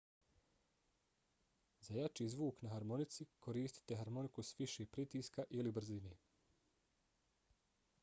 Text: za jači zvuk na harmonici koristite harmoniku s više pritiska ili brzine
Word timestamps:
za 1.87 1.97
jači 1.97 2.27
zvuk 2.35 2.63
na 2.67 2.73
harmonici 2.77 3.29
koristite 3.49 4.01
harmoniku 4.03 4.49
s 4.49 4.59
više 4.65 4.89
pritiska 4.97 5.49
ili 5.61 5.79
brzine 5.81 6.19